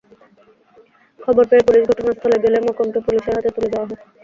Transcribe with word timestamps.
খবর 1.19 1.43
পেয়ে 1.49 1.65
পুুলিশ 1.67 1.83
ঘটনাস্থলে 1.89 2.37
গেলে 2.43 2.57
মকনকে 2.61 2.99
পুলিশের 3.05 3.35
হাতে 3.37 3.49
তুলে 3.55 3.69
দেওয়া 3.71 3.87
হয়। 3.87 3.99